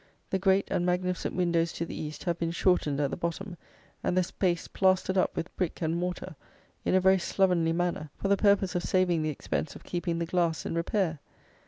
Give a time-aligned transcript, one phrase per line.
[0.31, 3.55] The great and magnificent windows to the east have been shortened at the bottom,
[4.03, 6.35] and the space plastered up with brick and mortar,
[6.83, 10.25] in a very slovenly manner, for the purpose of saving the expense of keeping the
[10.25, 11.19] glass in repair.